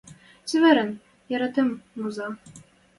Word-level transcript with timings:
Цеверӹн, 0.47 0.89
яратымем, 1.35 1.79
Муза! 1.99 2.27